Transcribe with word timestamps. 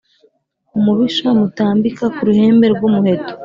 Umubisha 0.77 1.27
mutambika 1.39 2.05
ku 2.15 2.21
ruhembe 2.27 2.65
rw'umuheto 2.73 3.33